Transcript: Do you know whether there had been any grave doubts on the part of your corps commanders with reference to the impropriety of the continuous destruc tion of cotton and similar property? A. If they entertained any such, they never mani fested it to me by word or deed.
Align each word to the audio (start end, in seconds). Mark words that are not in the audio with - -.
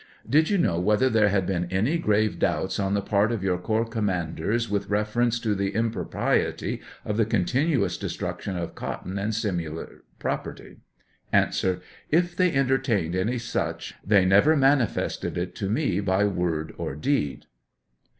Do 0.27 0.39
you 0.39 0.57
know 0.57 0.79
whether 0.79 1.11
there 1.11 1.29
had 1.29 1.45
been 1.45 1.65
any 1.65 1.99
grave 1.99 2.39
doubts 2.39 2.79
on 2.79 2.95
the 2.95 3.03
part 3.03 3.31
of 3.31 3.43
your 3.43 3.59
corps 3.59 3.85
commanders 3.85 4.67
with 4.67 4.89
reference 4.89 5.39
to 5.41 5.53
the 5.53 5.75
impropriety 5.75 6.81
of 7.05 7.17
the 7.17 7.25
continuous 7.27 7.99
destruc 7.99 8.41
tion 8.41 8.57
of 8.57 8.73
cotton 8.73 9.19
and 9.19 9.35
similar 9.35 10.01
property? 10.17 10.77
A. 11.31 11.51
If 12.09 12.35
they 12.35 12.51
entertained 12.51 13.15
any 13.15 13.37
such, 13.37 13.93
they 14.03 14.25
never 14.25 14.57
mani 14.57 14.85
fested 14.87 15.37
it 15.37 15.53
to 15.57 15.69
me 15.69 15.99
by 15.99 16.25
word 16.25 16.73
or 16.79 16.95
deed. 16.95 17.45